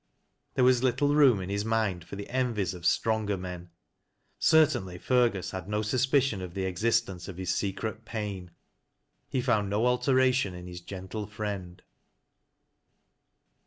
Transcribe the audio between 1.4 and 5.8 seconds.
in his mind for the envies of stronger men. Certainly Fergus had